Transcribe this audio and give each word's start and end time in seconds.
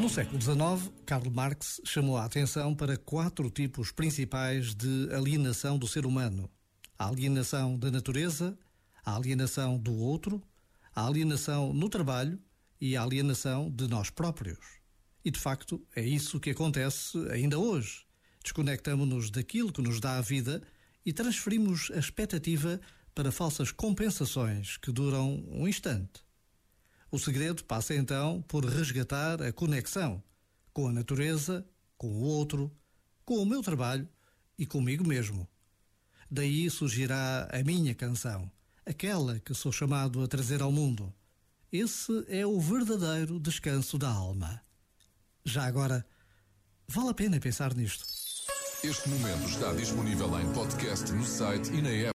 No 0.00 0.08
século 0.08 0.40
XIX, 0.40 0.90
Karl 1.04 1.30
Marx 1.30 1.78
chamou 1.84 2.16
a 2.16 2.24
atenção 2.24 2.74
para 2.74 2.96
quatro 2.96 3.50
tipos 3.50 3.92
principais 3.92 4.74
de 4.74 5.12
alienação 5.12 5.78
do 5.78 5.86
ser 5.86 6.06
humano: 6.06 6.50
a 6.98 7.06
alienação 7.06 7.78
da 7.78 7.90
natureza, 7.90 8.58
a 9.04 9.14
alienação 9.14 9.76
do 9.76 9.94
outro, 9.94 10.42
a 10.94 11.06
alienação 11.06 11.74
no 11.74 11.86
trabalho 11.90 12.40
e 12.80 12.96
a 12.96 13.02
alienação 13.02 13.70
de 13.70 13.86
nós 13.88 14.08
próprios. 14.08 14.80
E 15.22 15.30
de 15.30 15.38
facto 15.38 15.86
é 15.94 16.02
isso 16.02 16.40
que 16.40 16.48
acontece 16.48 17.18
ainda 17.30 17.58
hoje. 17.58 18.06
Desconectamos-nos 18.42 19.30
daquilo 19.30 19.70
que 19.70 19.82
nos 19.82 20.00
dá 20.00 20.16
a 20.16 20.22
vida 20.22 20.62
e 21.04 21.12
transferimos 21.12 21.90
a 21.94 21.98
expectativa 21.98 22.80
para 23.14 23.30
falsas 23.30 23.70
compensações 23.70 24.78
que 24.78 24.90
duram 24.90 25.44
um 25.50 25.68
instante. 25.68 26.29
O 27.10 27.18
segredo 27.18 27.64
passa 27.64 27.94
então 27.94 28.40
por 28.42 28.64
resgatar 28.64 29.42
a 29.42 29.52
conexão 29.52 30.22
com 30.72 30.86
a 30.86 30.92
natureza, 30.92 31.66
com 31.98 32.08
o 32.08 32.22
outro, 32.22 32.70
com 33.24 33.38
o 33.38 33.46
meu 33.46 33.62
trabalho 33.62 34.08
e 34.56 34.64
comigo 34.64 35.06
mesmo. 35.06 35.48
Daí 36.30 36.70
surgirá 36.70 37.48
a 37.52 37.62
minha 37.64 37.94
canção, 37.94 38.50
aquela 38.86 39.40
que 39.40 39.52
sou 39.54 39.72
chamado 39.72 40.22
a 40.22 40.28
trazer 40.28 40.62
ao 40.62 40.70
mundo. 40.70 41.12
Esse 41.72 42.24
é 42.28 42.46
o 42.46 42.60
verdadeiro 42.60 43.40
descanso 43.40 43.98
da 43.98 44.08
alma. 44.08 44.60
Já 45.44 45.64
agora, 45.64 46.06
vale 46.86 47.10
a 47.10 47.14
pena 47.14 47.40
pensar 47.40 47.74
nisto. 47.74 48.04
Este 48.82 49.08
momento 49.08 49.48
está 49.48 49.72
disponível 49.74 50.40
em 50.40 50.52
podcast 50.52 51.12
no 51.12 51.24
site 51.24 51.70
e 51.72 51.82
na 51.82 51.90
app. 51.90 52.08